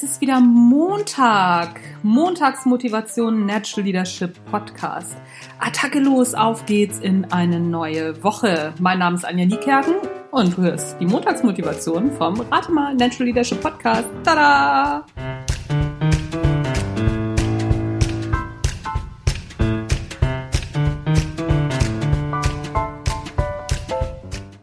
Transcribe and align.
Es 0.00 0.04
ist 0.04 0.20
wieder 0.20 0.38
Montag. 0.38 1.80
Montagsmotivation 2.04 3.44
Natural 3.46 3.84
Leadership 3.84 4.32
Podcast. 4.44 5.16
Attacke 5.58 5.98
los, 5.98 6.34
auf 6.34 6.66
geht's 6.66 7.00
in 7.00 7.24
eine 7.32 7.58
neue 7.58 8.22
Woche. 8.22 8.72
Mein 8.78 9.00
Name 9.00 9.16
ist 9.16 9.24
Anja 9.24 9.44
Niekerken 9.44 9.94
und 10.30 10.56
du 10.56 10.62
hörst 10.62 11.00
die 11.00 11.06
Montagsmotivation 11.06 12.12
vom 12.12 12.40
Rate 12.42 12.70
mal 12.70 12.94
Natural 12.94 13.26
Leadership 13.26 13.60
Podcast. 13.60 14.08
Tada! 14.22 15.04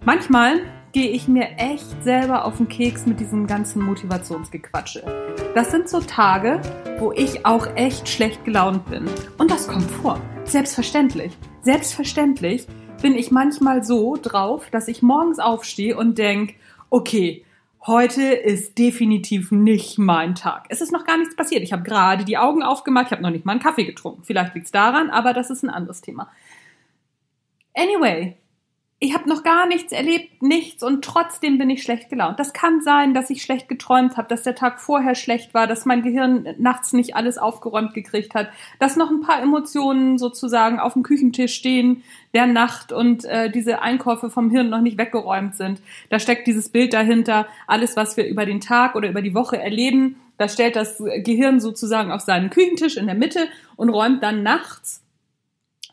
Manchmal 0.05 0.61
gehe 0.95 1.09
ich 1.09 1.27
mir 1.27 1.49
echt 1.57 2.03
selber 2.05 2.45
auf 2.45 2.55
den 2.55 2.69
Keks 2.69 3.05
mit 3.05 3.19
diesem 3.19 3.47
ganzen 3.47 3.83
Motivationsgequatsche. 3.83 5.03
Das 5.53 5.69
sind 5.69 5.89
so 5.89 5.99
Tage, 5.99 6.61
wo 6.99 7.11
ich 7.11 7.45
auch 7.45 7.67
echt 7.75 8.07
schlecht 8.07 8.45
gelaunt 8.45 8.89
bin. 8.89 9.05
Und 9.37 9.51
das 9.51 9.67
kommt 9.67 9.91
vor. 9.91 10.21
Selbstverständlich. 10.45 11.33
Selbstverständlich 11.63 12.65
bin 13.01 13.15
ich 13.15 13.29
manchmal 13.29 13.83
so 13.83 14.15
drauf, 14.15 14.69
dass 14.69 14.87
ich 14.87 15.01
morgens 15.01 15.39
aufstehe 15.39 15.97
und 15.97 16.17
denke, 16.17 16.53
okay, 16.89 17.43
heute 17.85 18.23
ist 18.23 18.77
definitiv 18.77 19.51
nicht 19.51 19.97
mein 19.97 20.33
Tag. 20.33 20.63
Es 20.69 20.79
ist 20.79 20.93
noch 20.93 21.03
gar 21.03 21.17
nichts 21.17 21.35
passiert. 21.35 21.61
Ich 21.61 21.73
habe 21.73 21.83
gerade 21.83 22.23
die 22.23 22.37
Augen 22.37 22.63
aufgemacht, 22.63 23.07
ich 23.07 23.11
habe 23.11 23.21
noch 23.21 23.31
nicht 23.31 23.43
mal 23.43 23.51
einen 23.51 23.61
Kaffee 23.61 23.83
getrunken. 23.83 24.23
Vielleicht 24.23 24.55
liegt 24.55 24.67
es 24.67 24.71
daran, 24.71 25.09
aber 25.09 25.33
das 25.33 25.49
ist 25.49 25.61
ein 25.61 25.69
anderes 25.69 25.99
Thema. 25.99 26.31
Anyway, 27.73 28.37
ich 29.05 29.13
habe 29.13 29.29
noch 29.29 29.43
gar 29.43 29.67
nichts 29.67 29.91
erlebt, 29.91 30.41
nichts 30.41 30.81
und 30.81 31.05
trotzdem 31.05 31.59
bin 31.59 31.69
ich 31.69 31.83
schlecht 31.83 32.09
gelaunt. 32.09 32.39
Das 32.39 32.53
kann 32.53 32.81
sein, 32.81 33.13
dass 33.13 33.29
ich 33.29 33.43
schlecht 33.43 33.69
geträumt 33.69 34.17
habe, 34.17 34.27
dass 34.27 34.41
der 34.41 34.55
Tag 34.55 34.81
vorher 34.81 35.13
schlecht 35.13 35.53
war, 35.53 35.67
dass 35.67 35.85
mein 35.85 36.01
Gehirn 36.01 36.47
nachts 36.57 36.91
nicht 36.91 37.15
alles 37.15 37.37
aufgeräumt 37.37 37.93
gekriegt 37.93 38.33
hat, 38.33 38.49
dass 38.79 38.95
noch 38.95 39.11
ein 39.11 39.21
paar 39.21 39.41
Emotionen 39.41 40.17
sozusagen 40.17 40.79
auf 40.79 40.93
dem 40.93 41.03
Küchentisch 41.03 41.53
stehen 41.53 42.03
der 42.33 42.47
Nacht 42.47 42.91
und 42.91 43.25
äh, 43.25 43.51
diese 43.51 43.83
Einkäufe 43.83 44.31
vom 44.31 44.49
Hirn 44.49 44.69
noch 44.69 44.81
nicht 44.81 44.97
weggeräumt 44.97 45.55
sind. 45.55 45.81
Da 46.09 46.17
steckt 46.17 46.47
dieses 46.47 46.69
Bild 46.69 46.93
dahinter, 46.93 47.45
alles, 47.67 47.95
was 47.95 48.17
wir 48.17 48.25
über 48.25 48.47
den 48.47 48.59
Tag 48.59 48.95
oder 48.95 49.07
über 49.07 49.21
die 49.21 49.35
Woche 49.35 49.61
erleben, 49.61 50.15
da 50.39 50.49
stellt 50.49 50.75
das 50.75 50.97
Gehirn 51.17 51.59
sozusagen 51.59 52.11
auf 52.11 52.21
seinen 52.21 52.49
Küchentisch 52.49 52.97
in 52.97 53.05
der 53.05 53.15
Mitte 53.15 53.47
und 53.75 53.89
räumt 53.89 54.23
dann 54.23 54.41
nachts 54.41 55.04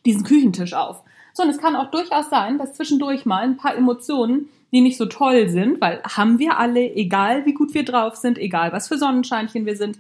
diesen 0.05 0.25
Küchentisch 0.25 0.75
auf. 0.75 1.03
So, 1.33 1.42
und 1.42 1.48
es 1.48 1.58
kann 1.58 1.77
auch 1.77 1.91
durchaus 1.91 2.28
sein, 2.28 2.58
dass 2.58 2.75
zwischendurch 2.75 3.25
mal 3.25 3.42
ein 3.42 3.56
paar 3.56 3.77
Emotionen, 3.77 4.48
die 4.70 4.81
nicht 4.81 4.98
so 4.98 5.06
toll 5.06 5.48
sind, 5.48 5.81
weil 5.81 6.03
haben 6.03 6.39
wir 6.39 6.58
alle, 6.58 6.95
egal 6.95 7.47
wie 7.47 7.55
gut 7.55 7.75
wir 7.75 7.84
drauf 7.84 8.17
sind, 8.17 8.39
egal 8.39 8.73
was 8.73 8.89
für 8.89 8.98
Sonnenscheinchen 8.98 9.67
wir 9.67 9.77
sind, 9.77 9.98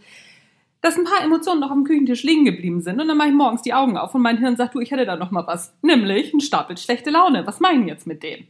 dass 0.80 0.98
ein 0.98 1.04
paar 1.04 1.22
Emotionen 1.22 1.60
noch 1.60 1.72
dem 1.72 1.84
Küchentisch 1.84 2.24
liegen 2.24 2.44
geblieben 2.44 2.80
sind. 2.80 3.00
Und 3.00 3.06
dann 3.06 3.16
mache 3.16 3.28
ich 3.28 3.34
morgens 3.34 3.62
die 3.62 3.72
Augen 3.72 3.96
auf 3.96 4.14
und 4.14 4.22
mein 4.22 4.38
Hirn 4.38 4.56
sagt, 4.56 4.74
du, 4.74 4.80
ich 4.80 4.90
hätte 4.90 5.06
da 5.06 5.16
noch 5.16 5.30
mal 5.30 5.46
was. 5.46 5.72
Nämlich 5.80 6.34
ein 6.34 6.40
Stapel 6.40 6.76
schlechte 6.76 7.10
Laune. 7.10 7.46
Was 7.46 7.60
meinen 7.60 7.86
jetzt 7.86 8.06
mit 8.06 8.22
dem? 8.22 8.46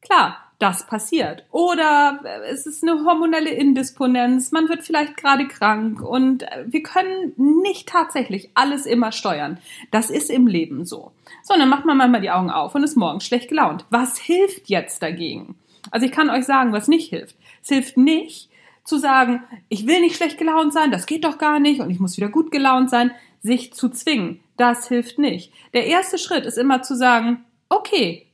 Klar, 0.00 0.47
das 0.58 0.86
passiert. 0.86 1.44
Oder 1.50 2.20
äh, 2.24 2.50
es 2.50 2.66
ist 2.66 2.82
eine 2.82 3.04
hormonelle 3.04 3.50
Indisponenz, 3.50 4.50
man 4.50 4.68
wird 4.68 4.82
vielleicht 4.82 5.16
gerade 5.16 5.46
krank 5.46 6.02
und 6.02 6.42
äh, 6.42 6.64
wir 6.66 6.82
können 6.82 7.32
nicht 7.36 7.88
tatsächlich 7.88 8.50
alles 8.54 8.86
immer 8.86 9.12
steuern. 9.12 9.58
Das 9.90 10.10
ist 10.10 10.30
im 10.30 10.46
Leben 10.46 10.84
so. 10.84 11.12
So, 11.42 11.54
dann 11.56 11.68
macht 11.68 11.84
man 11.84 11.96
manchmal 11.96 12.20
die 12.20 12.30
Augen 12.30 12.50
auf 12.50 12.74
und 12.74 12.82
ist 12.82 12.96
morgens 12.96 13.24
schlecht 13.24 13.48
gelaunt. 13.48 13.84
Was 13.90 14.18
hilft 14.18 14.68
jetzt 14.68 15.02
dagegen? 15.02 15.56
Also 15.90 16.06
ich 16.06 16.12
kann 16.12 16.30
euch 16.30 16.44
sagen, 16.44 16.72
was 16.72 16.88
nicht 16.88 17.08
hilft. 17.08 17.36
Es 17.62 17.68
hilft 17.68 17.96
nicht 17.96 18.50
zu 18.84 18.98
sagen, 18.98 19.44
ich 19.68 19.86
will 19.86 20.00
nicht 20.00 20.16
schlecht 20.16 20.38
gelaunt 20.38 20.72
sein, 20.72 20.90
das 20.90 21.06
geht 21.06 21.24
doch 21.24 21.38
gar 21.38 21.60
nicht 21.60 21.80
und 21.80 21.90
ich 21.90 22.00
muss 22.00 22.16
wieder 22.16 22.30
gut 22.30 22.50
gelaunt 22.50 22.90
sein. 22.90 23.12
Sich 23.40 23.72
zu 23.72 23.88
zwingen, 23.88 24.40
das 24.56 24.88
hilft 24.88 25.18
nicht. 25.18 25.52
Der 25.72 25.86
erste 25.86 26.18
Schritt 26.18 26.44
ist 26.44 26.58
immer 26.58 26.82
zu 26.82 26.96
sagen, 26.96 27.44
okay, 27.68 28.27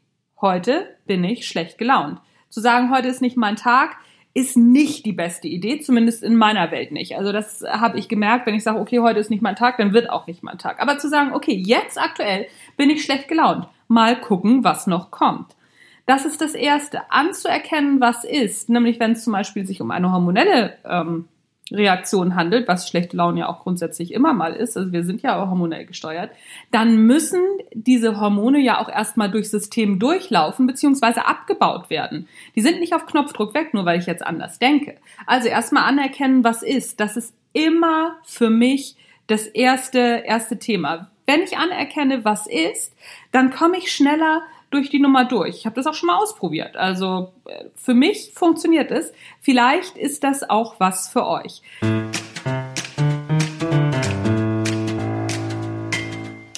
heute 0.45 0.95
bin 1.07 1.25
ich 1.25 1.49
schlecht 1.49 1.79
gelaunt. 1.79 2.21
Zu 2.51 2.61
sagen, 2.61 2.95
heute 2.95 3.09
ist 3.09 3.23
nicht 3.23 3.39
mein 3.39 3.57
Tag, 3.57 3.97
ist 4.35 4.59
nicht 4.59 5.07
die 5.07 5.13
beste 5.13 5.49
Idee, 5.49 5.81
zumindest 5.81 6.23
in 6.23 6.37
meiner 6.37 6.71
Welt 6.71 6.93
nicht. 6.93 7.17
Also 7.17 7.33
das 7.33 7.65
habe 7.67 7.99
ich 7.99 8.09
gemerkt, 8.09 8.47
wenn 8.47 8.55
ich 8.55 8.63
sage, 8.63 8.79
okay, 8.79 9.01
heute 9.01 9.21
ist 9.21 9.31
nicht 9.31 9.43
mein 9.43 9.57
Tag, 9.57 9.79
dann 9.79 9.95
wird 9.95 10.11
auch 10.11 10.27
nicht 10.27 10.43
mein 10.43 10.59
Tag. 10.59 10.83
Aber 10.83 10.99
zu 10.99 11.09
sagen, 11.09 11.33
okay, 11.33 11.55
jetzt 11.55 11.99
aktuell 11.99 12.47
bin 12.77 12.91
ich 12.91 13.03
schlecht 13.03 13.29
gelaunt, 13.29 13.67
mal 13.89 14.21
gucken, 14.21 14.63
was 14.63 14.87
noch 14.87 15.11
kommt. 15.11 15.57
Das 16.05 16.27
ist 16.27 16.43
das 16.43 16.55
Erste, 16.55 17.11
anzuerkennen, 17.11 18.03
was 18.03 18.25
ist. 18.25 18.69
Nämlich 18.69 19.01
wenn 19.01 19.13
es 19.13 19.25
zum 19.25 19.33
Beispiel 19.33 19.67
sich 19.67 19.81
um 19.81 19.91
eine 19.91 20.13
hormonelle 20.13 20.77
ähm, 20.85 21.27
Reaktion 21.73 22.35
handelt, 22.35 22.69
was 22.69 22.89
schlechte 22.89 23.17
Laune 23.17 23.41
ja 23.41 23.49
auch 23.49 23.61
grundsätzlich 23.61 24.13
immer 24.13 24.35
mal 24.35 24.53
ist, 24.53 24.77
also 24.77 24.93
wir 24.93 25.03
sind 25.03 25.23
ja 25.23 25.43
auch 25.43 25.49
hormonell 25.49 25.87
gesteuert, 25.87 26.31
dann 26.71 26.99
müssen 27.07 27.41
diese 27.73 28.21
Hormone 28.21 28.61
ja 28.61 28.81
auch 28.81 28.89
erstmal 28.89 29.31
durchs 29.31 29.51
System 29.51 29.99
durchlaufen 29.99 30.67
beziehungsweise 30.67 31.27
abgebaut 31.27 31.89
werden. 31.89 32.29
Die 32.55 32.61
sind 32.61 32.81
nicht 32.81 32.95
auf 32.95 33.07
Knopfdruck 33.07 33.55
weg, 33.55 33.73
nur 33.73 33.87
weil 33.87 33.99
ich 33.99 34.07
jetzt 34.07 34.27
anders 34.27 34.59
denke. 34.59 34.97
Also 35.27 35.49
erstmal 35.49 35.85
anerkennen, 35.85 36.45
was 36.45 36.63
ist. 36.63 37.01
Das 37.01 37.17
ist 37.17 37.35
immer 37.55 38.17
für 38.25 38.51
mich 38.51 38.97
das 39.27 39.47
erste, 39.47 40.23
erste 40.27 40.59
Thema. 40.59 41.11
Wenn 41.27 41.41
ich 41.41 41.57
anerkenne, 41.57 42.27
was 42.27 42.47
ist, 42.47 42.95
dann 43.33 43.51
komme 43.51 43.79
ich 43.79 43.91
schneller 43.91 44.43
durch 44.75 44.91
die 44.91 44.99
Nummer 44.99 45.25
durch. 45.25 45.57
Ich 45.57 45.67
habe 45.67 45.77
das 45.77 45.87
auch 45.87 45.95
schon 45.95 46.09
mal 46.09 46.17
ausprobiert. 46.17 46.77
Also 46.77 47.33
äh, 47.47 47.65
für 47.75 47.95
mich 47.95 48.33
funktioniert 48.35 48.91
es. 48.91 49.13
Vielleicht 49.41 49.97
ist 49.97 50.25
das 50.25 50.49
auch 50.49 50.75
was 50.79 51.09
für 51.09 51.27
euch. 51.27 51.63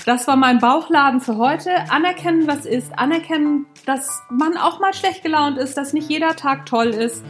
Das 0.07 0.29
war 0.29 0.37
mein 0.37 0.61
Bauchladen 0.61 1.21
für 1.21 1.37
heute. 1.37 1.71
Anerkennen, 1.91 2.47
was 2.47 2.65
ist. 2.65 2.97
Anerkennen, 2.97 3.67
dass 3.87 4.23
man 4.31 4.57
auch 4.57 4.79
mal 4.79 4.95
schlecht 4.95 5.23
gelaunt 5.23 5.59
ist, 5.59 5.77
dass 5.77 5.93
nicht 5.93 6.09
jeder 6.09 6.37
Tag 6.37 6.65
toll 6.65 6.89
ist 6.89 7.25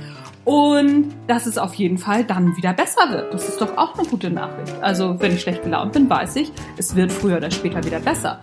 und 0.45 1.13
dass 1.27 1.47
es 1.47 1.59
auf 1.59 1.75
jeden 1.75 1.99
Fall 1.99 2.23
dann 2.25 2.57
wieder 2.57 2.75
besser 2.75 3.11
wird. 3.11 3.35
Das 3.35 3.49
ist 3.49 3.61
doch 3.61 3.77
auch 3.77 3.99
eine 3.99 4.07
gute 4.07 4.31
Nachricht. 4.31 4.75
Also 4.83 5.19
wenn 5.19 5.33
ich 5.33 5.41
schlecht 5.41 5.65
gelaunt 5.65 5.95
bin, 5.95 6.09
weiß 6.09 6.37
ich, 6.37 6.53
es 6.77 6.95
wird 6.95 7.11
früher 7.11 7.39
oder 7.39 7.51
später 7.51 7.83
wieder 7.83 7.99
besser. 7.99 8.41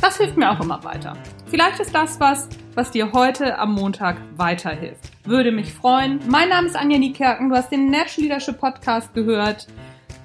Das 0.00 0.16
hilft 0.16 0.36
mir 0.36 0.50
auch 0.50 0.60
immer 0.60 0.82
weiter. 0.82 1.16
Vielleicht 1.50 1.80
ist 1.80 1.94
das 1.94 2.20
was, 2.20 2.48
was 2.74 2.90
dir 2.90 3.12
heute 3.12 3.58
am 3.58 3.72
Montag 3.72 4.18
weiterhilft. 4.36 5.10
Würde 5.24 5.50
mich 5.50 5.72
freuen. 5.72 6.20
Mein 6.28 6.50
Name 6.50 6.66
ist 6.66 6.76
Anja 6.76 6.98
Niekerken. 6.98 7.48
Du 7.48 7.56
hast 7.56 7.72
den 7.72 7.90
Natural 7.90 8.28
Leadership 8.28 8.58
Podcast 8.58 9.14
gehört. 9.14 9.66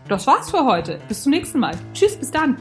Das 0.10 0.28
war's 0.28 0.52
für 0.52 0.66
heute. 0.66 1.00
Bis 1.08 1.24
zum 1.24 1.32
nächsten 1.32 1.60
Mal. 1.60 1.76
Tschüss, 1.94 2.18
bis 2.18 2.30
dann. 2.30 2.58